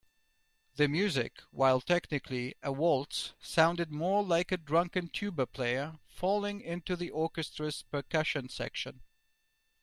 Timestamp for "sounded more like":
3.39-4.51